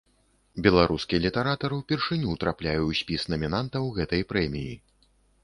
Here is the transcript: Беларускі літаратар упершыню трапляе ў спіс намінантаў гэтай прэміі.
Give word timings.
Беларускі 0.67 1.19
літаратар 1.25 1.75
упершыню 1.79 2.31
трапляе 2.45 2.75
ў 2.87 3.01
спіс 3.01 3.21
намінантаў 3.35 3.83
гэтай 4.01 4.27
прэміі. 4.35 4.73